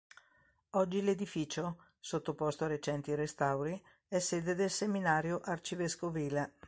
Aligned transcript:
Oggi 0.71 1.03
l'edificio, 1.03 1.83
sottoposto 1.99 2.63
a 2.65 2.69
recenti 2.69 3.13
restauri 3.13 3.79
è 4.07 4.17
sede 4.17 4.55
del 4.55 4.71
seminario 4.71 5.41
arcivescovile. 5.43 6.53